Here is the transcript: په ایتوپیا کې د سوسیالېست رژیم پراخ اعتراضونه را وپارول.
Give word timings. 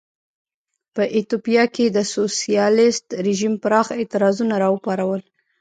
په 0.95 1.03
ایتوپیا 1.15 1.63
کې 1.75 1.85
د 1.89 1.97
سوسیالېست 2.15 3.05
رژیم 3.27 3.53
پراخ 3.63 3.87
اعتراضونه 3.99 4.55
را 4.61 4.69
وپارول. 4.71 5.21